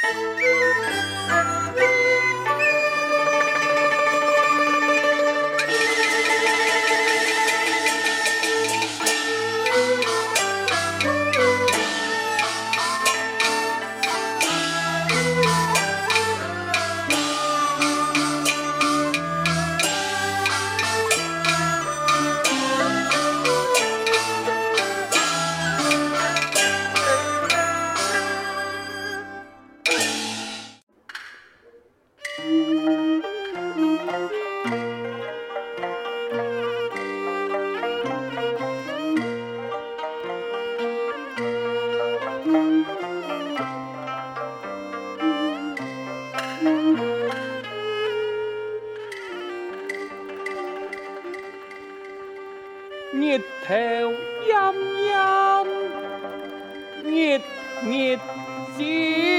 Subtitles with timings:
[0.00, 0.48] Música
[53.20, 53.74] 日头
[54.46, 54.54] 炎
[55.04, 55.12] 炎，
[57.04, 57.40] 热
[57.84, 58.18] 热
[58.76, 59.37] 煎，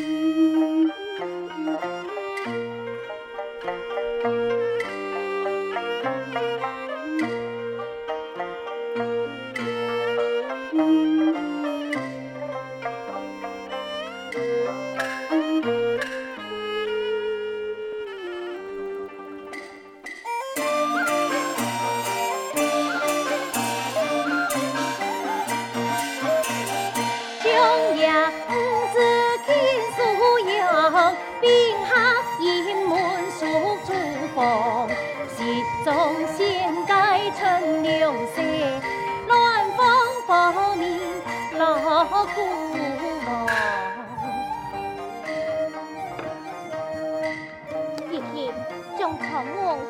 [0.00, 0.29] you.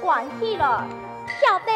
[0.01, 0.85] 关起了，
[1.41, 1.73] 晓得。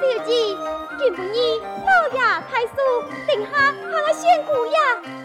[0.00, 0.30] 小姐，
[0.98, 2.18] 今不依老爷
[2.50, 2.76] 太叔，
[3.26, 3.50] 定下
[3.90, 5.21] 他来仙姑呀。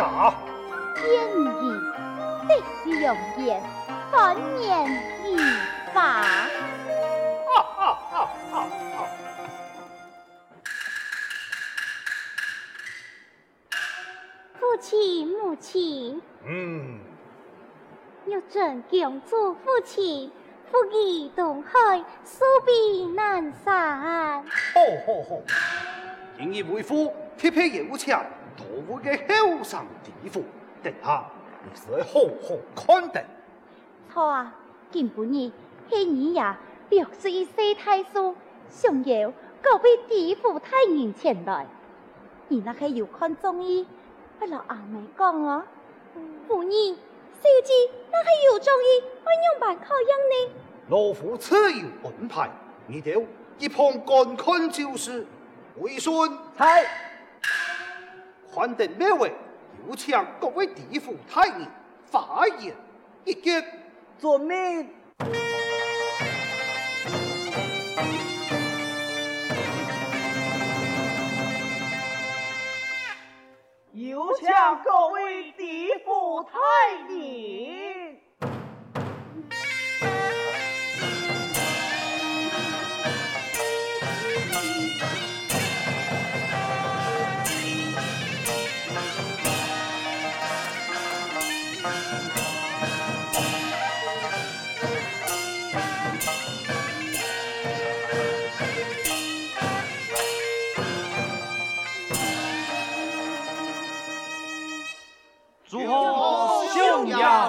[0.00, 0.34] 西家，
[1.06, 1.44] 言语
[2.48, 2.50] 的
[2.82, 3.62] 是容颜，
[4.10, 4.88] 翻言
[5.26, 5.36] 易
[5.92, 6.24] 法。
[14.58, 16.98] 父亲母亲，嗯，
[18.24, 20.32] 有朕恭祝父亲
[20.70, 24.42] 福义东海，寿比南山。
[24.42, 25.42] 好好好。
[26.38, 28.24] 今日为父贴配油墙，
[28.70, 30.44] 多为个后生地府，
[30.82, 31.24] 等下
[31.64, 33.24] 你是好好看待。
[34.12, 34.54] 错啊，
[34.90, 35.50] 今不日
[35.88, 36.58] 黑你呀，
[36.88, 38.34] 六十一些太叔，
[38.68, 39.32] 想要
[39.62, 41.66] 各位地府太人前来，
[42.48, 43.86] 你那还有看中医，
[44.38, 45.62] 不老阿妹讲哦。
[46.46, 47.72] 夫人，小姐
[48.10, 50.54] 那还有中医，我用办考样呢？
[50.88, 52.50] 老夫自有安排，
[52.86, 53.24] 你就
[53.58, 55.26] 一旁观看就是。
[55.78, 56.84] 为孙，嗨，
[58.52, 59.32] 还等每位？
[59.88, 61.66] 有请各位地府太爷
[62.04, 62.74] 发言
[63.24, 63.64] 一见。
[64.18, 64.90] 遵命。
[73.92, 74.48] 有请
[74.84, 76.58] 各位地府太
[105.78, 105.86] 爷。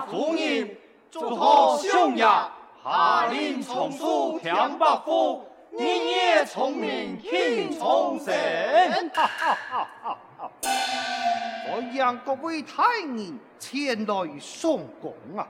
[0.10, 0.78] 夫人，
[1.10, 9.12] 祝贺兄爷下令重塑天白府，你也聪明，挺聪神。
[9.14, 10.52] 哈哈哈哈哈！
[10.64, 15.48] 我让各位太人前来送功啊！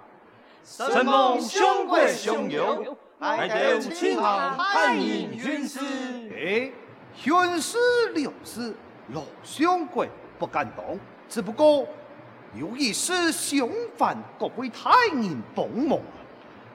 [0.64, 2.78] 承蒙兄贵相邀，
[3.20, 5.80] 来到钦堂探营巡视。
[6.36, 6.72] 哎，
[7.16, 7.78] 巡视
[8.14, 8.76] 了事，
[9.14, 10.86] 老兄贵不敢当，
[11.28, 11.88] 只不过
[12.54, 13.66] 有一事想
[13.98, 15.98] 烦各位太人帮忙。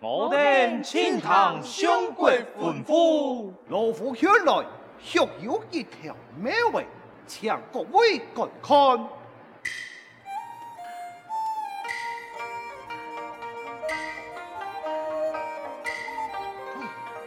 [0.01, 4.65] 我等钦堂相国吩咐，老夫前来
[4.99, 6.87] 学有一条妙 way，
[7.27, 9.07] 请各位观看。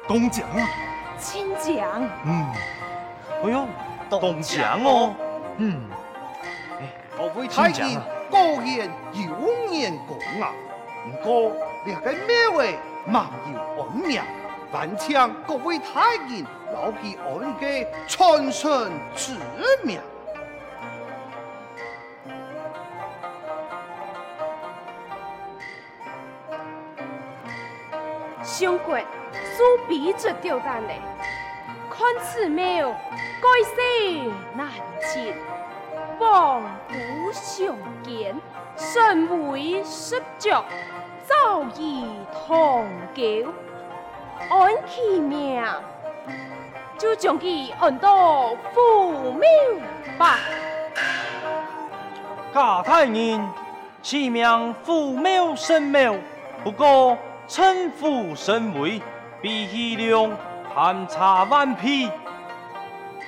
[0.07, 0.67] 东奖啊！
[1.19, 2.09] 亲奖。
[2.25, 2.47] 嗯，
[3.43, 3.67] 哎呦，
[4.09, 5.13] 东奖哦。
[5.57, 5.87] 嗯，
[7.15, 7.99] 各位太爷
[8.49, 10.51] 果然有眼光啊！
[11.05, 11.51] 不过
[11.85, 12.75] 两个妙 way
[13.05, 14.19] 忙有恩命，
[14.71, 16.43] 还请各位太爷
[16.73, 19.35] 牢记俺个传承之
[19.83, 19.99] 命。
[28.43, 29.05] 兄贵，
[29.55, 30.99] 苏笔着吊单嘞，
[31.87, 34.67] 看此庙盖世难
[35.13, 35.35] 寻，
[36.19, 36.93] 望古
[37.31, 38.35] 相见，
[38.75, 40.49] 神威十足，
[41.25, 43.51] 早已唐旧。
[44.49, 45.63] 按其名，
[46.97, 49.47] 就将其按到府庙
[50.17, 50.37] 吧。
[52.53, 53.39] 贾太爷，
[54.01, 56.15] 此名父庙神庙，
[56.63, 57.17] 不过。
[57.51, 59.01] 称呼神威，
[59.41, 60.29] 比起量
[60.71, 62.07] 寒差万匹。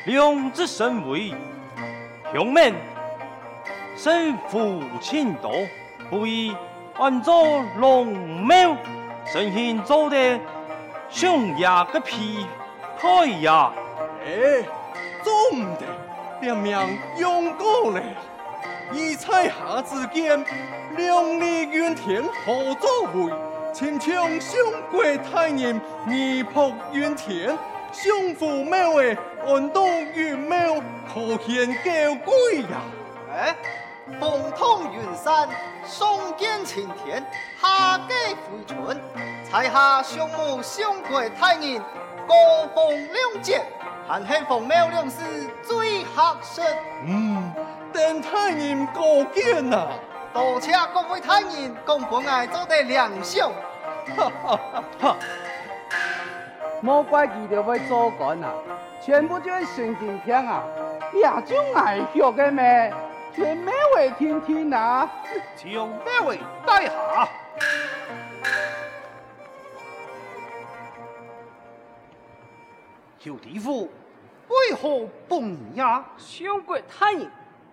[0.06, 1.34] 量之神威，
[2.32, 2.76] 乡民
[4.04, 5.52] 身负轻多，
[6.10, 6.58] 不宜
[6.98, 8.08] 安坐龙
[8.48, 8.76] 庙，
[9.32, 10.40] 身形做得
[11.08, 12.48] 熊牙个屁
[12.98, 13.72] 太呀！
[14.26, 14.66] 哎，
[15.24, 15.86] 总得
[16.42, 16.76] 两名
[17.20, 18.02] 勇过来，
[18.92, 20.44] 以彩霞之间，
[20.98, 23.32] 两里云天合作会。
[23.72, 24.60] 请请兄
[24.90, 27.56] 贵太人，义仆远田，
[27.92, 29.16] 相府庙的，
[29.46, 32.82] 安东云庙，可显高贵呀！
[33.34, 33.56] 哎，
[34.20, 35.48] 风通云山，
[35.86, 37.24] 松间晴天，
[37.62, 39.00] 夏季回春，
[39.50, 41.80] 彩霞相慕兄贵太人，
[42.28, 42.36] 高
[42.74, 43.62] 风亮节，
[44.08, 45.24] 还庆凤庙两事
[45.64, 46.62] 最合适。
[47.06, 47.54] 嗯，
[47.94, 49.88] 等太人高见呐！
[50.34, 53.52] 多谢各位太人，共本爱做得良相。
[54.18, 55.16] 哈哈哈哈！
[56.82, 58.50] 莫怪佢哋会做官啊，
[59.00, 60.64] 全部就是神经病啊！
[61.14, 62.92] 也就爱学嘅咩？
[63.34, 65.10] 全咩位听听啊？
[65.56, 65.72] 请
[66.04, 67.30] 每位待下？
[73.20, 73.90] 小弟夫
[74.48, 75.42] 为何不
[75.76, 76.04] 呀？
[76.18, 77.28] 相国太爷，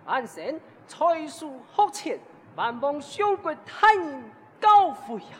[0.05, 2.19] 安神才疏学浅，
[2.55, 4.23] 万望相国太爷
[4.61, 5.37] 高飞呀！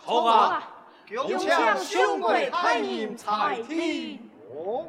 [0.00, 0.68] 好啊，
[1.08, 1.48] 恭请
[1.78, 4.28] 相国太爷才听。
[4.52, 4.86] 哦，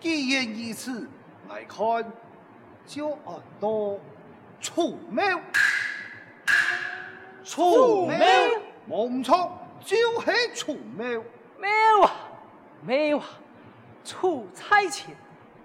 [0.00, 1.10] 既然如此，
[1.48, 2.12] 来看
[2.86, 3.98] 就按到
[4.60, 5.40] 楚庙。
[7.44, 8.18] 楚庙，
[8.88, 11.22] 冇错，就是楚庙。
[11.58, 11.70] 庙
[12.04, 12.10] 啊，
[12.82, 13.24] 庙啊，
[14.04, 15.16] 楚菜前，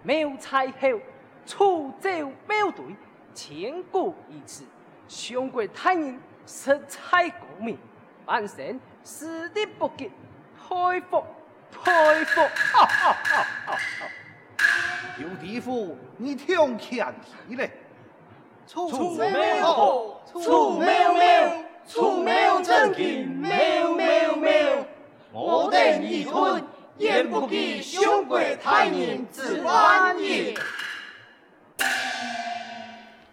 [0.03, 0.99] 庙菜后，
[1.45, 2.85] 楚州庙队，
[3.33, 4.63] 千古一次。
[5.07, 6.13] 相国太爷
[6.45, 7.77] 色彩高明。
[8.25, 10.09] 安生死的不吉，
[10.55, 11.25] 佩服
[11.71, 12.41] 佩服！
[12.41, 13.77] 哈哈哈
[14.61, 17.13] 哈有地府，你听前
[17.47, 17.71] 提嘞！
[18.67, 23.49] 出庙好，楚庙庙，楚庙正经，庙
[23.95, 24.85] 庙庙，
[25.33, 26.63] 我等一吞，
[26.97, 30.53] 焉不及兄贵太人之安也？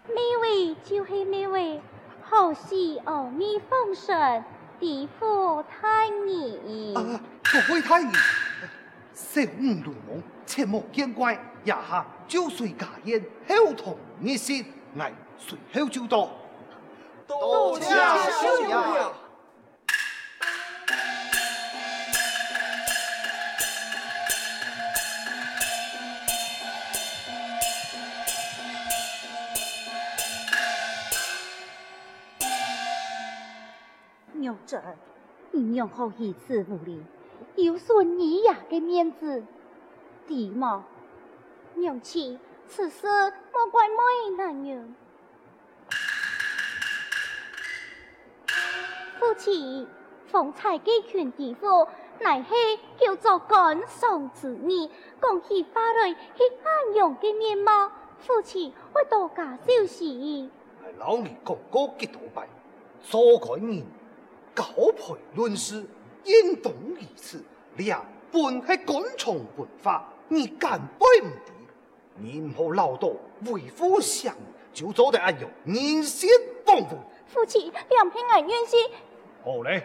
[0.07, 1.79] 美味就是美味，
[2.21, 4.43] 好戏阿弥奉神。
[4.79, 8.09] 地府太爷，啊，各位太爷，
[9.13, 11.39] 小五鲁莽，切莫见怪。
[11.65, 14.65] 夜下就随家宴，后同一席，
[14.95, 16.29] 来随后就到。
[17.27, 19.13] 多谢少爷。
[34.33, 34.81] 娘子，
[35.51, 37.03] 你娘好一次无礼，
[37.57, 39.43] 有损你呀的面子。
[40.29, 40.85] 弟嘛，
[41.73, 43.07] 娘亲，此事
[43.51, 43.95] 莫怪妹
[44.37, 44.95] 男人。
[49.19, 49.87] 父亲，
[50.27, 51.87] 方才给权地府
[52.19, 52.53] 乃是
[52.99, 57.91] 叫做感伤之意，讲起话来是安阳的面貌。
[58.19, 60.51] 父亲会多加小心。
[60.99, 62.47] 老儿讲过几多拜，
[63.01, 63.83] 做官人
[64.53, 64.63] 高
[64.95, 65.83] 配论事，
[66.23, 67.43] 应当如此。
[67.77, 71.53] 两本系官场文化，你敢背唔得？
[72.15, 73.15] 你唔好唠叨，
[73.51, 74.35] 为夫想
[74.73, 76.29] 就做得安样，人心
[76.65, 76.97] 丰富。
[77.27, 78.79] 夫妻，两平安冤心。
[79.43, 79.83] 好嘞，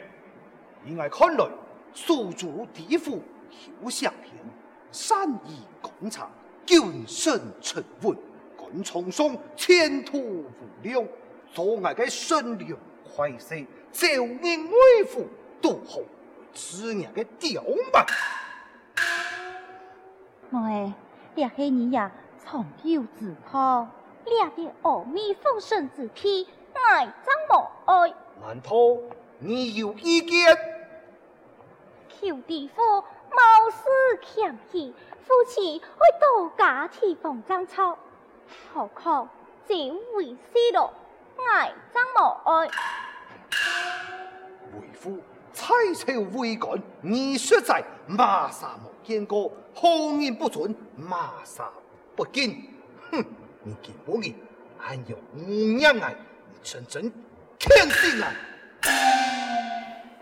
[0.84, 1.48] 以我看来，
[1.92, 4.32] 宿主地府休想偏，
[4.90, 6.30] 善意广场，
[6.66, 8.16] 谨慎沉稳，
[8.56, 10.48] 官场上前途无
[10.82, 11.06] 量，
[11.52, 12.76] 做我嘅顺良
[13.14, 14.06] 快婿，早
[14.42, 15.26] 年为父
[15.62, 16.00] 独好，
[16.52, 18.04] 此人嘅刁蛮。
[20.54, 20.94] 我诶，
[21.34, 23.88] 这些年呀，从有自考，
[24.24, 28.14] 掠得阿弥奉神之体，爱张无爱。
[28.40, 28.70] 难道
[29.40, 30.56] 你有意见？
[32.08, 33.82] 求地府貌似
[34.22, 34.94] 强气，
[35.24, 37.98] 夫妻会多加提防争吵，
[38.72, 39.28] 何况
[39.66, 39.74] 这
[40.14, 40.92] 为师咯，
[41.48, 42.70] 爱张无爱。
[45.54, 51.70] 蔡朝为官，你实在马杀无见过，好人不准，马杀
[52.16, 52.68] 不敬。
[53.12, 53.24] 哼，
[53.62, 54.34] 你见过你，
[54.76, 55.38] 还有五
[55.78, 56.12] 娘爱，
[56.50, 57.12] 你真真
[57.56, 58.32] 天性啊！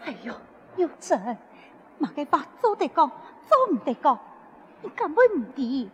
[0.05, 0.35] 哎呦，
[0.77, 1.19] 有真，
[1.97, 3.11] 马个话做得讲，
[3.49, 4.19] 做唔得讲，
[4.83, 5.89] 你根本唔知。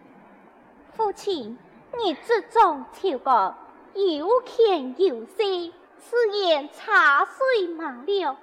[0.96, 1.56] 父亲，
[1.96, 3.54] 你这种条个
[3.94, 8.36] 有权有势，是言茶水马流，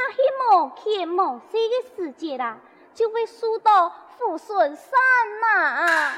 [0.00, 2.56] 那些无权无势的世界啦，
[2.94, 4.98] 就会输到父孙三
[5.42, 6.14] 嘛。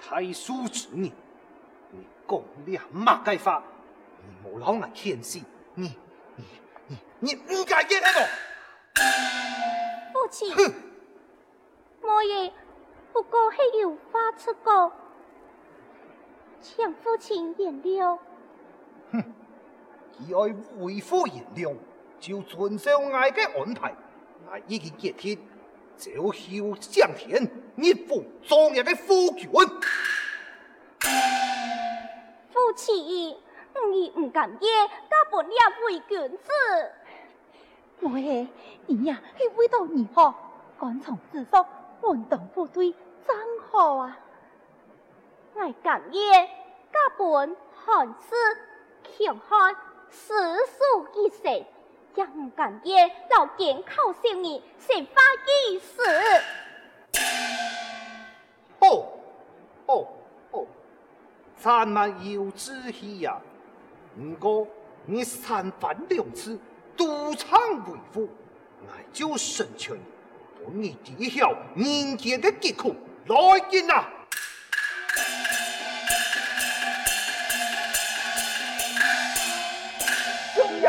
[0.00, 1.12] 太叔子你，
[1.90, 3.60] 你讲两马个话，
[4.22, 5.40] 你冇老眼见识，
[5.74, 5.98] 你
[6.36, 6.44] 你
[7.18, 8.20] 你你唔该嘅喺度。
[10.12, 10.54] 父亲，
[12.00, 12.52] 我也
[13.12, 14.92] 不过系有话出过，
[16.60, 18.18] 请父亲原谅。
[19.10, 19.34] 哼，
[20.12, 21.74] 既爱为父原谅，
[22.20, 23.94] 就遵守我嘅安排，
[24.50, 25.38] 我已经决定，
[25.96, 29.50] 早休相田，一负壮烈嘅夫君。
[32.50, 32.94] 父亲，
[33.90, 36.52] 你唔敢也，家本也为君子。
[38.00, 38.48] 我诶，
[38.86, 40.34] 你呀，去为到你好，
[40.78, 41.66] 官场之上，
[42.02, 42.92] 门当户对，
[43.26, 43.36] 真
[43.70, 44.18] 好啊！
[45.54, 46.46] 我敢也，
[46.92, 48.34] 家本寒士，
[49.16, 49.76] 强悍，
[50.12, 50.34] 诗
[50.66, 51.64] 书一世，
[52.14, 56.02] 也唔敢也，老见靠少年，先发一死。
[58.80, 59.08] 哦，
[59.86, 60.06] 哦，
[60.50, 60.66] 哦，
[61.56, 63.40] 咱们有志气呀！
[64.14, 64.68] 不过
[65.06, 66.58] 你三番两次。
[66.94, 67.58] 赌场
[67.90, 68.28] 为父，
[68.82, 70.00] 我就成全你，
[70.62, 72.94] 帮你抵消人间的疾苦。
[73.26, 73.36] 来
[73.70, 74.04] 人呐！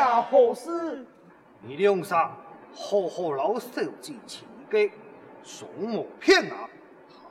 [0.03, 1.05] 兄呀，何事？
[1.61, 2.29] 你两煞
[2.73, 3.69] 好好老守
[4.01, 4.91] 住自己，
[5.43, 6.67] 双目偏啊，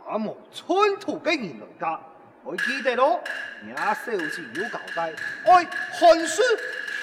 [0.08, 2.00] 他莫寸土的人人家，
[2.42, 3.20] 我记得咯。
[3.62, 3.72] 你
[4.04, 5.12] 手机有交代，
[5.44, 6.42] 爱汉书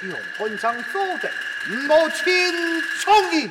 [0.03, 1.29] 用本上做的。
[1.89, 3.49] 我请聪明，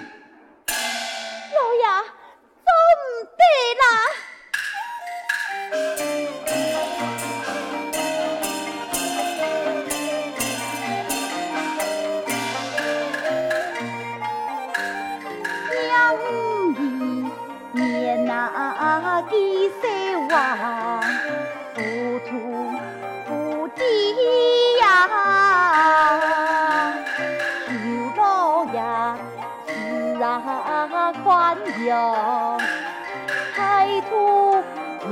[31.79, 32.59] 宽容，
[33.55, 34.65] 态度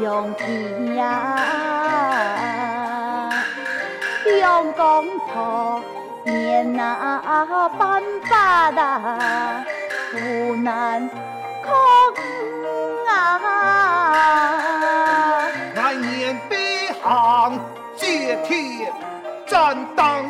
[0.02, 1.38] 勇气呀，
[4.40, 5.80] 用公婆
[6.24, 8.36] 面那办法
[8.80, 9.64] 啊，
[10.10, 10.16] 不
[10.56, 11.08] 难
[11.62, 11.72] 控
[13.08, 13.12] 啊！
[15.76, 17.60] 来年北行
[17.96, 18.92] 接天
[19.46, 20.26] 战当，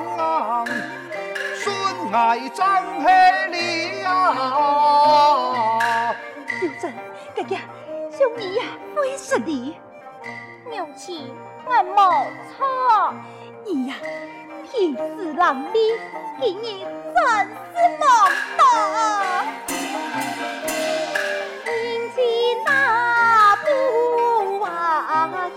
[1.54, 1.74] 孙
[2.12, 3.10] 爱张黑
[3.50, 5.15] 里啊！
[7.34, 7.56] 哥哥，
[8.10, 8.62] 兄弟呀，
[8.96, 9.46] 为什么？
[10.70, 11.30] 母亲，
[11.64, 12.24] 我冇
[12.56, 13.14] 错，
[13.64, 13.94] 你呀，
[14.70, 15.78] 天赐郎礼，
[16.40, 16.62] 今日
[17.14, 18.04] 真是莫
[18.56, 18.60] 大。
[21.68, 21.72] 迎
[22.14, 22.16] 接
[22.64, 23.66] 那不
[24.60, 24.66] 瓦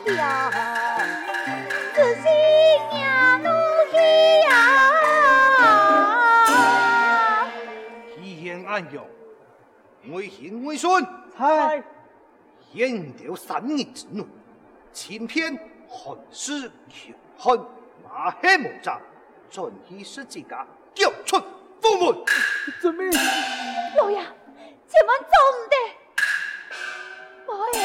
[0.06, 0.10] 下，
[1.94, 2.24] 此心
[3.00, 3.02] 呀
[3.44, 3.48] 怒
[3.92, 3.94] 气
[4.48, 4.50] 呀。
[8.16, 9.04] 体现安阳。
[10.12, 11.06] 为贤为顺，
[11.42, 11.82] 嗨，
[12.74, 14.28] 演掉三年之怒，
[14.92, 17.58] 前篇寒士强悍，
[18.04, 19.00] 马黑毛扎，
[19.50, 21.38] 尽以失自家，交出
[21.82, 22.26] 府门。
[22.82, 23.02] 怎么？
[23.96, 25.76] 老爷，千万做唔得，
[27.46, 27.78] 我嘅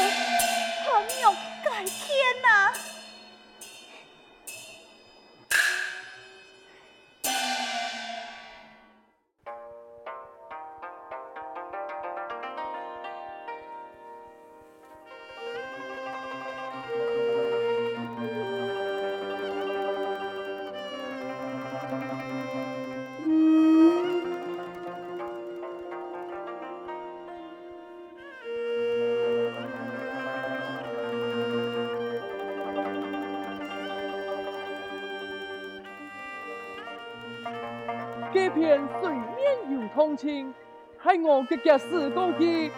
[0.83, 1.23] 寒玉
[40.15, 40.53] 亲，
[41.03, 42.71] 系我嘅嘅时光机，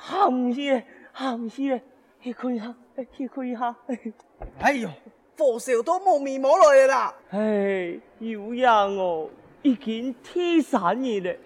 [0.00, 1.82] 做咸事咧，咸事咧，
[2.22, 2.74] 去开下，
[3.14, 3.76] 去看下。
[4.60, 4.88] 哎呦，
[5.38, 7.14] 火烧都冇面冇来啦。
[7.30, 9.28] 唉，有样哦，
[9.62, 11.38] 已经天三日咧，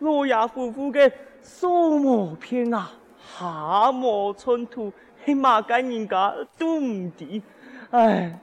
[0.00, 2.90] 老爷夫妇嘅数毛片啊，
[3.38, 4.92] 夏末春土，
[5.24, 7.42] 起码间人家都唔知，
[7.90, 8.38] 唉，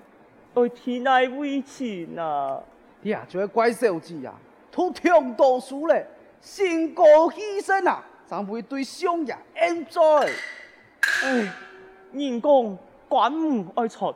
[0.54, 2.62] 我天爱为情啊！
[3.02, 4.34] 你啊，做怪小子啊，
[4.72, 6.08] 都听多数咧，
[6.42, 10.30] 先过牺牲啊，才会对商人 enjoy。
[11.24, 11.54] 唉，
[12.12, 14.14] 人讲管唔爱出，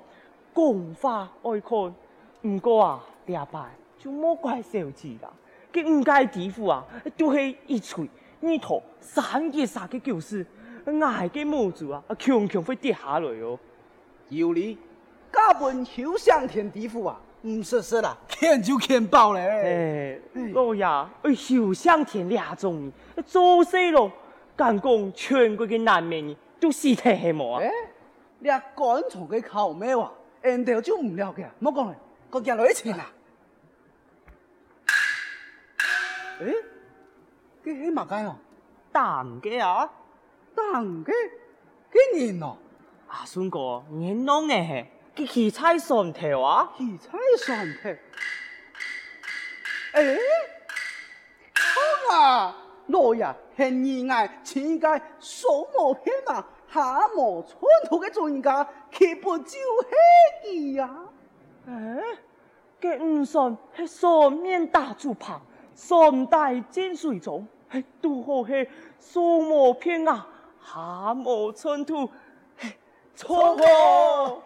[0.54, 1.94] 讲话爱看，
[2.42, 3.66] 唔过啊，第阿伯
[3.98, 5.32] 就莫怪小子啦，
[5.72, 8.10] 佢唔该地府啊，就系一锤。
[8.42, 10.46] 二头三结杀嘅旧事，
[10.86, 13.58] 挨嘅母子啊，强强会跌下来哦。
[14.30, 14.78] 有理，
[15.32, 19.42] 家本休想填地府啊，唔说说啦，看就看爆咧。
[19.44, 20.22] 诶，
[20.54, 20.84] 老爷，
[21.24, 22.92] 哎，休想填俩种，
[23.26, 24.12] 做死咯，
[24.56, 27.62] 敢讲全国嘅男美都死体系冇啊？
[27.62, 27.72] 诶，
[28.40, 30.12] 你啊赶虫嘅口咩话？
[30.42, 31.96] 人哋就唔了解，唔好讲啦，
[32.30, 33.12] 个日来钱啊。
[36.42, 36.54] 诶？
[37.64, 38.36] 佢起马街哦，
[38.92, 39.88] 蛋嘅啊，
[40.56, 41.12] 蛋嘅
[41.92, 42.58] 几年咯？
[43.08, 44.86] 阿孙哥，你弄嘅系
[45.22, 46.72] 佢起菜蒜头啊？
[46.78, 47.90] 起菜蒜头？
[49.94, 50.18] 诶，
[52.10, 52.56] 好啊，
[52.88, 54.88] 老爷很意外，前届
[55.20, 61.06] 数毛片啊，夏末春土嘅专家，岂不就系佢啊？
[61.68, 62.04] 诶，
[62.82, 65.42] 佢唔算系双面大猪扒。
[65.74, 68.68] 三大金水种，系都好系
[69.00, 70.28] 数毛片啊，
[70.64, 72.10] 夏末春土，
[73.22, 74.42] 错喎，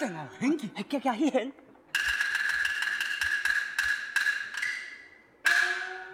[0.00, 1.52] 真系兴起，系夹夹兴。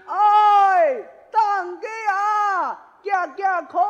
[0.07, 0.97] 哎，
[1.31, 1.89] 当家
[3.49, 3.81] 啊，空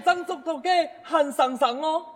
[0.00, 2.06] 曾足到嘅恨神神哦，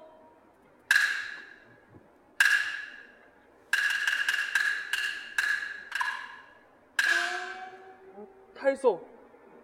[8.55, 8.99] 太叔，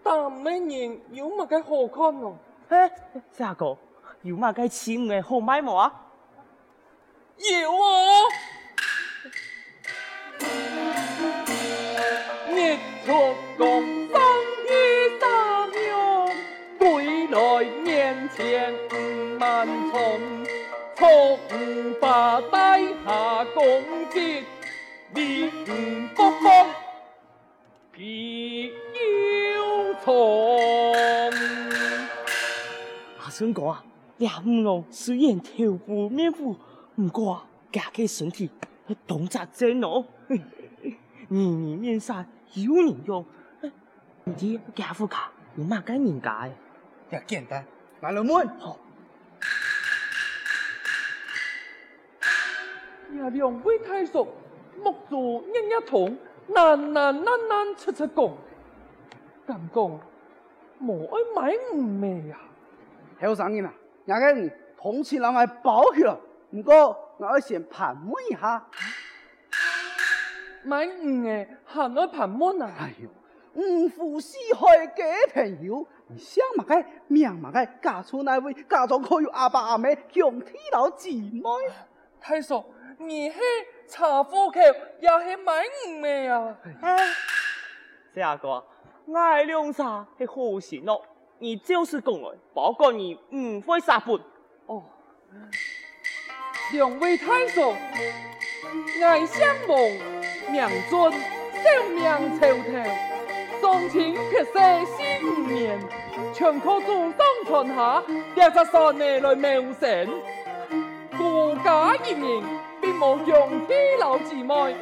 [0.03, 2.37] 但咩人有乜嘅好看哦？
[2.69, 2.91] 嘿，
[3.33, 3.77] 下个
[4.23, 5.93] 有乜嘅钱嘅好买冇啊？
[7.37, 7.89] 有啊！
[12.51, 13.13] 日出
[13.59, 14.04] 共
[18.37, 18.75] 千
[19.39, 20.21] 万重，
[20.97, 23.63] 从五八带下贡
[24.11, 24.43] 节，
[25.15, 26.51] 明国公
[27.93, 31.31] 必有从。
[33.21, 33.85] 阿孙哥啊，
[34.17, 36.57] 俩五郎虽然头部面糊，
[36.97, 38.51] 不过啊，家嘅身体
[39.07, 40.05] 动作真哦，
[41.29, 43.25] 年年面善有人用，
[44.25, 46.51] 唔知家父卡有乜嘅人家？
[47.11, 47.65] 也简单，
[48.05, 48.47] 来了门。
[48.59, 48.79] 好。
[53.17, 54.29] 呀，两位太叔，
[54.83, 58.17] 目足一一同，难难难难出出讲，
[59.47, 60.01] 咁讲，
[60.81, 62.39] 无爱买唔咩呀？
[63.23, 63.73] 后生人啊，
[64.05, 66.15] 也个人同情人系包起来，
[66.51, 68.63] 不过我要先盘问一下。
[70.63, 70.85] 买
[73.55, 81.43] 五湖四海皆朋友，你想嘛个，命嘛个，嫁出那位，家中可有阿爸阿妈，兄弟老姊妹？
[82.21, 82.65] 太叔。
[82.97, 83.39] 你是
[83.89, 84.61] 查户口，
[85.01, 86.57] 也是买唔咩啊？
[88.15, 88.65] 这阿哥，
[89.13, 91.05] 爱两啥是好事咯？
[91.39, 94.15] 你就是讲来，不过你唔会杀本。
[94.67, 94.85] 哦，
[96.73, 97.75] 两位太叔，
[99.03, 99.77] 爱相逢，
[100.51, 102.05] 命尊，寿命
[102.41, 103.14] 长头，
[103.75, 104.53] 双亲结世
[104.87, 105.77] 四五年，
[106.33, 108.01] 全靠祖宗传下，
[108.37, 110.09] 两只孙儿来谋生，
[111.19, 112.45] 国家人民。
[112.81, 114.77] 并无兄弟老姊妹，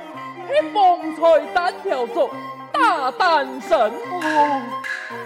[0.46, 2.28] 系旺财单条族
[2.70, 3.78] 大单身。
[3.80, 4.60] 哦，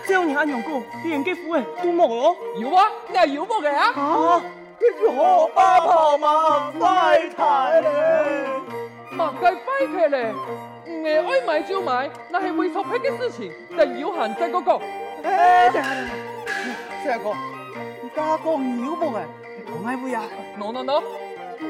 [0.06, 2.36] 叫你阿娘讲，连结夫诶都冇咯？
[2.60, 2.84] 有啊，
[3.26, 3.90] 你有冇嘅啊？
[3.96, 4.42] 啊，
[4.78, 7.90] 这是何爸爸嘛快太咧？
[9.10, 10.34] 嘛该快太咧？
[10.88, 14.80] 唔系爱买就买，那系为错配嘅事情，但有限制嗰个。
[15.22, 16.12] 诶，等下等下，
[17.02, 17.34] 四哥，
[18.02, 19.20] 你家讲有冇嘅？
[19.66, 20.22] 同爱会啊
[20.58, 21.02] ？No no no。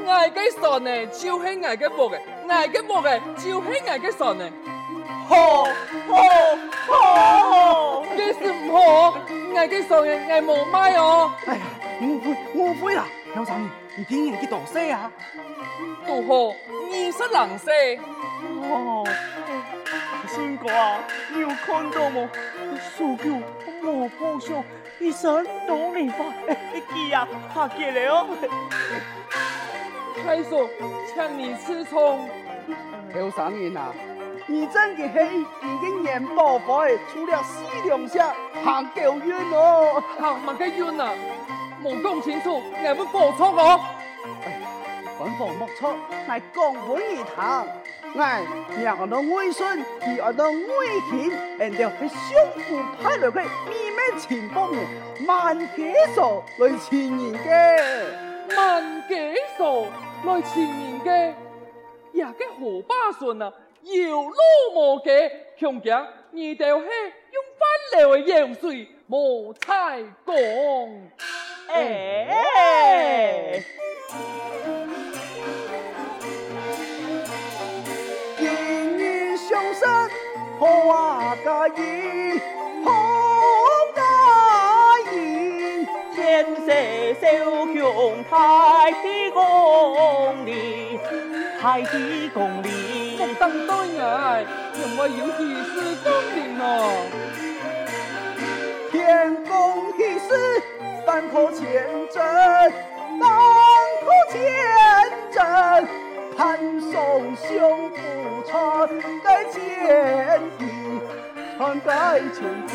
[0.05, 4.47] 爱嘅孙呢，就系爱嘅木嘅；爱嘅木嘅，就系爱嘅孙呢。
[5.27, 5.63] 好，
[6.87, 9.13] 好，好，这是唔好，
[9.55, 11.31] 爱嘅孙嘅爱冇买哦。
[11.47, 11.61] 哎呀，
[12.01, 13.05] 误会，误会啦！
[13.33, 15.11] 刘三，你听人嘅多说啊？
[16.05, 16.55] 都好，
[16.91, 17.73] 你是人说。
[18.61, 19.03] 哦，
[20.27, 20.99] 孙哥啊，
[21.33, 22.27] 你有看到冇？
[22.95, 23.41] 苏九
[23.81, 24.63] 莫破相，
[24.99, 26.25] 一生多理发，
[26.73, 28.27] 一记啊，拍结了哦。
[30.23, 30.69] 太叔，
[31.13, 32.27] 请你吃葱。
[33.13, 33.93] 刘三爷啊，
[34.45, 40.03] 你真嘅系已经年宝贝，除了四两下，行够远哦。
[40.19, 41.13] 行乜嘅远啊？
[41.83, 43.79] 冇讲清楚，我会报错我。
[45.17, 45.95] 官方莫错，
[46.27, 47.65] 乃讲本一堂。
[48.15, 48.43] 哎，
[48.83, 50.69] 让我当外孙，你我当外
[51.09, 52.59] 亲，人哋系相互
[53.01, 54.79] 派来嘅秘密情报嘅，
[55.27, 59.13] 万几数来传人嘅，万几
[59.57, 59.87] 数。
[60.25, 61.33] 来前面嘅，
[62.11, 63.93] 也个何巴顺啊，摇
[64.23, 64.33] 路
[64.73, 66.85] 无嘅，强强二条系
[67.31, 70.35] 用翻流嘅油水无彩讲。
[71.67, 73.61] 哎，
[80.59, 82.41] 好啊，家音
[82.83, 82.91] 好
[83.95, 84.01] 家
[85.11, 86.73] 音，天色
[87.21, 87.25] 小
[87.75, 87.77] 强
[88.27, 88.91] 太
[89.31, 90.99] 公里，
[91.61, 94.43] 太极公里，福登对爱，
[94.73, 96.65] 因为有喜事公平哦。
[98.91, 100.61] 天公喜事，
[101.05, 102.23] 单可见证，
[103.19, 103.29] 单
[104.01, 104.41] 可见
[105.31, 105.37] 证，
[106.35, 107.91] 盼送兄
[108.47, 109.55] 福传盖千
[110.59, 110.63] 里，
[111.57, 112.71] 传盖千里，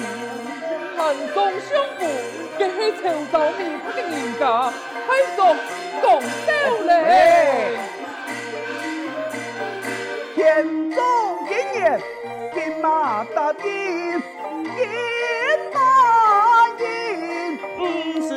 [0.97, 1.01] 盼
[1.33, 2.01] 送兄福，
[2.59, 4.43] 嘅系潮州名派嘅人家，
[5.07, 5.39] 太叔。
[6.03, 6.91] 讲道理，
[10.35, 10.41] 天
[10.91, 10.99] 纵
[11.49, 11.81] 英言，
[12.53, 14.21] 金马大兵，
[14.75, 14.77] 金
[15.73, 15.77] 马
[16.81, 16.83] 银，
[17.79, 17.81] 五
[18.29, 18.31] 十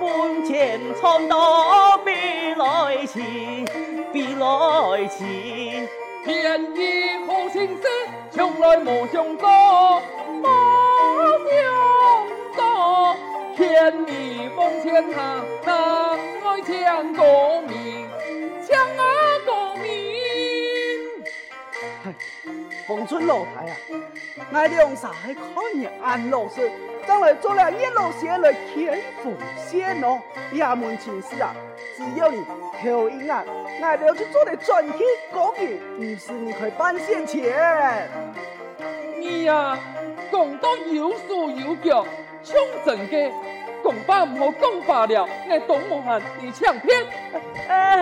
[0.00, 0.02] 本
[0.46, 2.08] 钱从到必
[2.54, 2.64] 来
[3.06, 3.66] 齐，
[4.12, 5.86] 必来钱，
[6.30, 6.78] 便宜
[7.26, 7.82] 好心思，
[8.30, 9.48] 从来无想过，
[10.28, 10.46] 无
[11.50, 11.58] 想
[12.54, 13.16] 过，
[13.56, 13.60] 天
[14.06, 15.42] 意奉献他。
[16.62, 17.24] 强国
[17.62, 17.89] 民，强
[22.90, 23.76] 凤春老太啊，
[24.52, 26.68] 俺两傻系看你安老师，
[27.06, 30.18] 将来做了一路写来天福线哦。
[30.54, 31.54] 衙门情事啊，
[31.96, 32.44] 只要你
[32.82, 38.10] 口音啊，我哋就做的转去讲嘅，于是你可以办现钱。
[39.20, 39.78] 你呀，
[40.32, 42.04] 讲到有数有脚，
[42.42, 43.30] 抢真嘅。
[43.84, 47.06] 讲罢唔好讲罢了，我董某汉你抢骗。
[47.68, 47.99] 哎